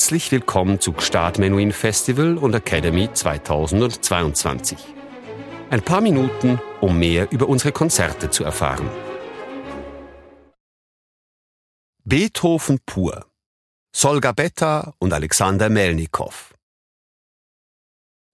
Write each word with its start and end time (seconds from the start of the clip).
Herzlich 0.00 0.32
willkommen 0.32 0.80
zu 0.80 0.94
Gstaad 0.94 1.38
Menuhin 1.38 1.72
Festival 1.72 2.38
und 2.38 2.54
Academy 2.54 3.12
2022. 3.12 4.78
Ein 5.68 5.82
paar 5.82 6.00
Minuten, 6.00 6.58
um 6.80 6.98
mehr 6.98 7.30
über 7.30 7.46
unsere 7.50 7.70
Konzerte 7.70 8.30
zu 8.30 8.42
erfahren. 8.42 8.88
Beethoven 12.04 12.78
pur. 12.86 13.26
Solga 13.94 14.32
Betta 14.32 14.94
und 15.00 15.12
Alexander 15.12 15.68
Melnikow. 15.68 16.54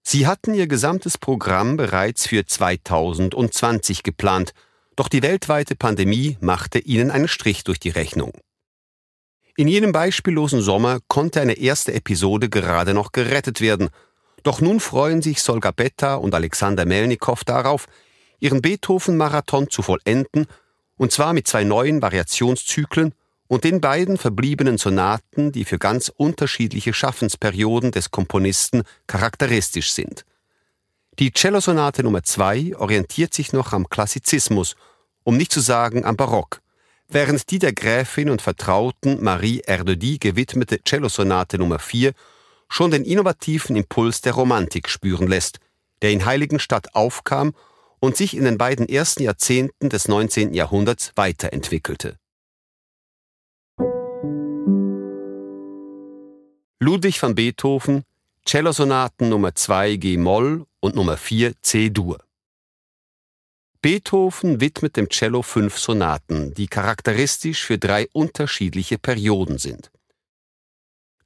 Sie 0.03 0.25
hatten 0.25 0.53
ihr 0.53 0.67
gesamtes 0.67 1.17
Programm 1.17 1.75
bereits 1.75 2.27
für 2.27 2.45
2020 2.45 4.03
geplant, 4.03 4.53
doch 4.95 5.09
die 5.09 5.21
weltweite 5.21 5.75
Pandemie 5.75 6.37
machte 6.39 6.79
ihnen 6.79 7.11
einen 7.11 7.27
Strich 7.27 7.65
durch 7.65 7.81
die 7.81 7.89
Rechnung. 7.89 8.31
In 9.59 9.67
jenem 9.67 9.91
beispiellosen 9.91 10.61
Sommer 10.61 10.99
konnte 11.07 11.41
eine 11.41 11.57
erste 11.57 11.91
Episode 11.91 12.47
gerade 12.47 12.93
noch 12.93 13.11
gerettet 13.11 13.59
werden, 13.59 13.89
doch 14.43 14.61
nun 14.61 14.79
freuen 14.79 15.23
sich 15.23 15.41
Solga 15.41 15.71
Betta 15.71 16.13
und 16.13 16.35
Alexander 16.35 16.85
Melnikow 16.85 17.43
darauf, 17.43 17.87
ihren 18.39 18.61
Beethoven-Marathon 18.61 19.71
zu 19.71 19.81
vollenden, 19.81 20.45
und 20.95 21.11
zwar 21.11 21.33
mit 21.33 21.47
zwei 21.47 21.63
neuen 21.63 22.03
Variationszyklen 22.03 23.15
und 23.47 23.63
den 23.63 23.81
beiden 23.81 24.19
verbliebenen 24.19 24.77
Sonaten, 24.77 25.51
die 25.51 25.65
für 25.65 25.79
ganz 25.79 26.09
unterschiedliche 26.15 26.93
Schaffensperioden 26.93 27.89
des 27.89 28.11
Komponisten 28.11 28.83
charakteristisch 29.07 29.91
sind. 29.91 30.23
Die 31.17 31.33
Cellosonate 31.33 32.03
Nummer 32.03 32.21
2 32.21 32.75
orientiert 32.77 33.33
sich 33.33 33.53
noch 33.53 33.73
am 33.73 33.89
Klassizismus, 33.89 34.75
um 35.23 35.35
nicht 35.35 35.51
zu 35.51 35.61
sagen 35.61 36.05
am 36.05 36.15
Barock, 36.15 36.61
während 37.07 37.49
die 37.51 37.59
der 37.59 37.73
Gräfin 37.73 38.29
und 38.29 38.41
Vertrauten 38.41 39.23
Marie 39.23 39.61
Erdödy 39.65 40.17
gewidmete 40.17 40.79
Cellosonate 40.85 41.57
Nummer 41.57 41.79
4 41.79 42.13
schon 42.69 42.91
den 42.91 43.05
innovativen 43.05 43.75
Impuls 43.75 44.21
der 44.21 44.33
Romantik 44.33 44.89
spüren 44.89 45.27
lässt, 45.27 45.59
der 46.01 46.11
in 46.11 46.25
Heiligenstadt 46.25 46.93
aufkam 46.95 47.53
und 47.99 48.17
sich 48.17 48.35
in 48.35 48.43
den 48.43 48.57
beiden 48.57 48.87
ersten 48.87 49.23
Jahrzehnten 49.23 49.89
des 49.89 50.07
19. 50.07 50.53
Jahrhunderts 50.53 51.13
weiterentwickelte. 51.15 52.17
Ludwig 56.79 57.21
van 57.21 57.33
Beethoven, 57.33 58.03
Cellosonaten 58.45 59.29
Nummer 59.29 59.55
2 59.55 59.95
G-Moll 59.95 60.65
und 60.79 60.95
Nummer 60.95 61.17
4 61.17 61.53
C-Dur. 61.61 62.19
Beethoven 63.81 64.59
widmet 64.59 64.97
dem 64.97 65.09
Cello 65.09 65.41
fünf 65.41 65.77
Sonaten, 65.77 66.53
die 66.53 66.67
charakteristisch 66.67 67.63
für 67.63 67.77
drei 67.77 68.07
unterschiedliche 68.11 68.97
Perioden 68.97 69.57
sind. 69.57 69.91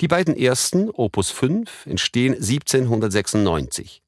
Die 0.02 0.08
beiden 0.08 0.35
ersten, 0.35 0.89
Opus 0.89 1.30
5, 1.30 1.85
entstehen 1.85 2.33
1796. 2.33 4.02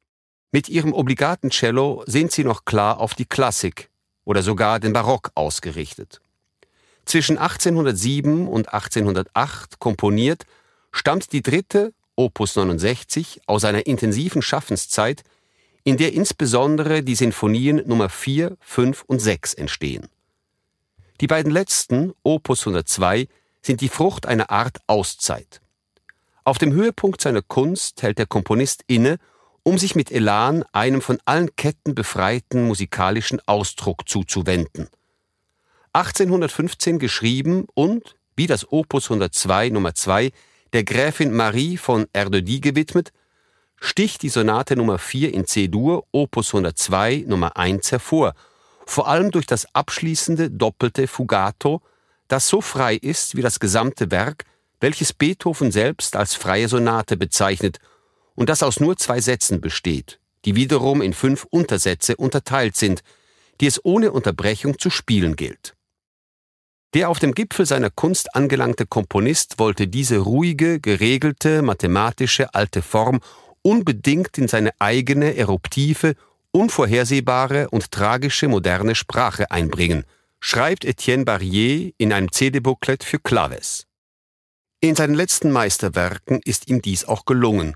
Mit 0.52 0.68
ihrem 0.68 0.94
obligaten 0.94 1.52
Cello 1.52 2.04
sind 2.06 2.32
sie 2.32 2.44
noch 2.44 2.66
klar 2.66 3.00
auf 3.00 3.14
die 3.14 3.26
Klassik 3.26 3.90
oder 4.26 4.44
sogar 4.44 4.80
den 4.80 4.94
Barock 4.94 5.32
ausgerichtet. 5.36 6.20
Zwischen 7.06 7.38
1807 7.38 8.48
und 8.48 8.74
1808 8.74 9.80
komponiert, 9.80 10.46
stammt 10.92 11.32
die 11.32 11.42
dritte, 11.42 11.94
Opus 12.16 12.56
69, 12.56 13.42
aus 13.48 13.66
einer 13.66 13.86
intensiven 13.86 14.42
Schaffenszeit, 14.42 15.24
in 15.84 15.98
der 15.98 16.14
insbesondere 16.14 17.04
die 17.04 17.16
Sinfonien 17.16 17.82
Nummer 17.86 18.10
4, 18.10 18.58
5 18.62 19.04
und 19.08 19.20
6 19.20 19.54
entstehen. 19.56 20.08
Die 21.22 21.28
beiden 21.28 21.52
letzten, 21.52 22.14
Opus 22.24 22.62
102, 22.62 23.28
sind 23.62 23.82
die 23.82 23.90
Frucht 23.90 24.26
einer 24.26 24.50
Art 24.50 24.80
Auszeit. 24.88 25.62
Auf 26.44 26.58
dem 26.58 26.74
Höhepunkt 26.74 27.22
seiner 27.22 27.42
Kunst 27.42 28.02
hält 28.02 28.18
der 28.18 28.26
Komponist 28.26 28.84
inne, 28.88 29.18
um 29.64 29.78
sich 29.78 29.96
mit 29.96 30.12
Elan 30.12 30.64
einem 30.74 31.02
von 31.02 31.20
allen 31.24 31.56
Ketten 31.56 31.96
befreiten 31.96 32.68
musikalischen 32.68 33.40
Ausdruck 33.46 34.10
zuzuwenden. 34.10 34.90
1815 35.94 37.00
geschrieben 37.00 37.68
und, 37.74 38.16
wie 38.36 38.48
das 38.48 38.70
Opus 38.72 39.06
102 39.06 39.70
Nummer 39.70 39.96
2, 39.96 40.32
der 40.74 40.84
Gräfin 40.84 41.32
Marie 41.32 41.78
von 41.78 42.08
Erdödy 42.12 42.60
gewidmet, 42.60 43.14
sticht 43.84 44.22
die 44.22 44.30
Sonate 44.30 44.78
Nummer 44.78 44.98
4 44.98 45.34
in 45.34 45.46
C-Dur, 45.46 46.06
Opus 46.14 46.54
102, 46.54 47.26
Nummer 47.28 47.58
1 47.58 47.92
hervor, 47.92 48.34
vor 48.86 49.10
allem 49.10 49.30
durch 49.30 49.46
das 49.46 49.68
abschließende 49.76 50.50
doppelte 50.50 51.06
Fugato, 51.06 51.82
das 52.30 52.48
so 52.48 52.62
frei 52.62 52.96
ist 52.96 53.36
wie 53.36 53.42
das 53.42 53.60
gesamte 53.60 54.10
Werk, 54.10 54.46
welches 54.80 55.12
Beethoven 55.12 55.74
selbst 55.74 56.16
als 56.16 56.34
freie 56.34 56.70
Sonate 56.70 57.18
bezeichnet 57.18 57.80
und 58.36 58.48
das 58.48 58.64
aus 58.64 58.80
nur 58.80 58.96
zwei 58.96 59.20
Sätzen 59.20 59.60
besteht, 59.60 60.22
die 60.46 60.56
wiederum 60.56 61.02
in 61.02 61.14
fünf 61.14 61.46
Untersätze 61.50 62.16
unterteilt 62.16 62.78
sind, 62.78 63.04
die 63.60 63.68
es 63.68 63.84
ohne 63.84 64.14
Unterbrechung 64.14 64.80
zu 64.80 64.90
spielen 64.92 65.36
gilt. 65.36 65.76
Der 66.94 67.10
auf 67.10 67.20
dem 67.20 67.34
Gipfel 67.34 67.66
seiner 67.66 67.90
Kunst 67.90 68.34
angelangte 68.34 68.86
Komponist 68.86 69.60
wollte 69.60 69.88
diese 69.88 70.20
ruhige, 70.20 70.80
geregelte, 70.80 71.62
mathematische 71.62 72.54
alte 72.54 72.82
Form 72.82 73.20
unbedingt 73.64 74.38
in 74.38 74.48
seine 74.48 74.72
eigene, 74.80 75.36
eruptive, 75.36 76.16
unvorhersehbare 76.52 77.70
und 77.72 77.92
tragische 77.92 78.48
moderne 78.48 78.94
Sprache 78.94 79.50
einbringen, 79.50 80.06
schreibt 80.40 80.86
Etienne 80.86 81.26
Barrier 81.26 81.92
in 81.98 82.14
einem 82.14 82.32
CD-Booklet 82.32 83.04
für 83.04 83.18
Claves. 83.18 83.88
In 84.82 84.96
seinen 84.96 85.16
letzten 85.16 85.50
Meisterwerken 85.50 86.42
ist 86.44 86.68
ihm 86.68 86.82
dies 86.82 87.06
auch 87.06 87.26
gelungen, 87.26 87.76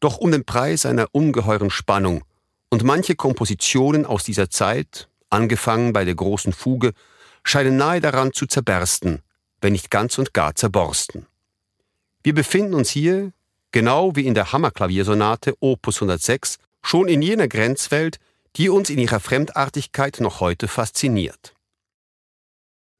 doch 0.00 0.18
um 0.18 0.32
den 0.32 0.44
Preis 0.44 0.84
einer 0.84 1.06
ungeheuren 1.12 1.70
Spannung, 1.70 2.24
und 2.68 2.84
manche 2.84 3.14
Kompositionen 3.14 4.06
aus 4.06 4.24
dieser 4.24 4.50
Zeit, 4.50 5.08
angefangen 5.30 5.92
bei 5.92 6.04
der 6.04 6.14
großen 6.14 6.52
Fuge, 6.52 6.92
scheinen 7.44 7.76
nahe 7.76 8.00
daran 8.00 8.32
zu 8.32 8.46
zerbersten, 8.46 9.22
wenn 9.60 9.72
nicht 9.72 9.90
ganz 9.90 10.18
und 10.18 10.32
gar 10.34 10.54
zerborsten. 10.54 11.26
Wir 12.22 12.34
befinden 12.34 12.74
uns 12.74 12.90
hier, 12.90 13.32
genau 13.72 14.14
wie 14.14 14.26
in 14.26 14.34
der 14.34 14.52
Hammerklaviersonate 14.52 15.54
Opus 15.60 15.96
106, 15.96 16.58
schon 16.82 17.08
in 17.08 17.22
jener 17.22 17.48
Grenzwelt, 17.48 18.18
die 18.56 18.68
uns 18.68 18.90
in 18.90 18.98
ihrer 18.98 19.20
Fremdartigkeit 19.20 20.20
noch 20.20 20.40
heute 20.40 20.68
fasziniert. 20.68 21.54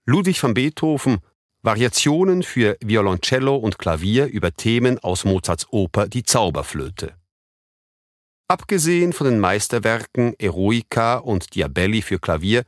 Ludwig 0.04 0.42
van 0.42 0.54
Beethoven 0.54 1.18
Variationen 1.64 2.42
für 2.42 2.76
Violoncello 2.80 3.54
und 3.54 3.78
Klavier 3.78 4.26
über 4.26 4.52
Themen 4.52 4.98
aus 4.98 5.24
Mozarts 5.24 5.68
Oper 5.70 6.08
Die 6.08 6.24
Zauberflöte. 6.24 7.14
Abgesehen 8.48 9.12
von 9.12 9.28
den 9.28 9.38
Meisterwerken 9.38 10.34
Eroica 10.40 11.18
und 11.18 11.54
Diabelli 11.54 12.02
für 12.02 12.18
Klavier 12.18 12.64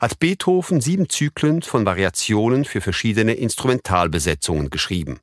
hat 0.00 0.18
Beethoven 0.18 0.80
sieben 0.80 1.10
Zyklen 1.10 1.60
von 1.60 1.84
Variationen 1.84 2.64
für 2.64 2.80
verschiedene 2.80 3.34
Instrumentalbesetzungen 3.34 4.70
geschrieben. 4.70 5.20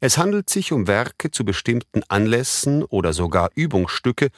Es 0.00 0.16
handelt 0.16 0.48
sich 0.48 0.72
um 0.72 0.86
Werke 0.86 1.30
zu 1.30 1.44
bestimmten 1.44 2.02
Anlässen 2.08 2.84
oder 2.84 3.12
sogar 3.12 3.50
Übungsstücke, 3.54 4.28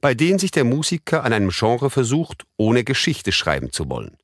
bei 0.00 0.14
denen 0.14 0.38
sich 0.38 0.50
der 0.50 0.64
Musiker 0.64 1.22
an 1.24 1.32
einem 1.32 1.50
Genre 1.50 1.90
versucht, 1.90 2.44
ohne 2.56 2.82
Geschichte 2.84 3.32
schreiben 3.32 3.70
zu 3.70 3.88
wollen. 3.88 4.16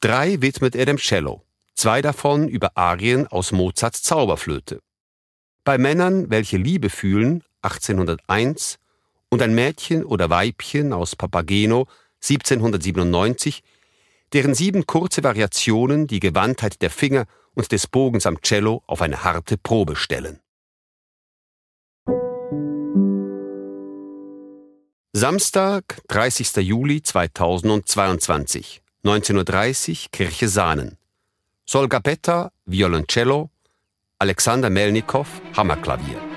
Drei 0.00 0.40
widmet 0.42 0.76
er 0.76 0.86
dem 0.86 0.98
Cello, 0.98 1.42
zwei 1.74 2.02
davon 2.02 2.48
über 2.48 2.76
Arien 2.76 3.26
aus 3.26 3.52
Mozarts 3.52 4.02
Zauberflöte. 4.02 4.80
Bei 5.64 5.78
Männern, 5.78 6.30
welche 6.30 6.56
Liebe 6.56 6.90
fühlen, 6.90 7.42
1801, 7.62 8.78
und 9.30 9.42
ein 9.42 9.54
Mädchen 9.54 10.04
oder 10.04 10.28
Weibchen 10.28 10.92
aus 10.92 11.16
Papageno, 11.16 11.86
1797, 12.22 13.62
deren 14.32 14.54
sieben 14.54 14.86
kurze 14.86 15.22
Variationen 15.22 16.06
die 16.06 16.20
Gewandtheit 16.20 16.82
der 16.82 16.90
Finger 16.90 17.26
und 17.54 17.72
des 17.72 17.86
Bogens 17.86 18.26
am 18.26 18.40
Cello 18.40 18.82
auf 18.86 19.02
eine 19.02 19.24
harte 19.24 19.56
Probe 19.56 19.96
stellen. 19.96 20.40
Samstag, 25.12 26.00
30. 26.08 26.56
Juli 26.56 27.02
2022, 27.02 28.80
19.30 29.04 29.90
Uhr, 29.90 30.10
Kirche 30.12 30.48
Sahnen. 30.48 30.98
Solga 31.66 31.98
Betta, 31.98 32.52
Violoncello, 32.64 33.50
Alexander 34.18 34.70
Melnikow, 34.70 35.26
Hammerklavier. 35.56 36.29